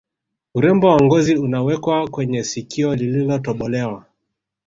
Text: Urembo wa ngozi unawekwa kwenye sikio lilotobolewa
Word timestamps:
Urembo 0.57 0.87
wa 0.87 0.99
ngozi 1.03 1.35
unawekwa 1.35 2.09
kwenye 2.09 2.43
sikio 2.43 2.95
lilotobolewa 2.95 4.05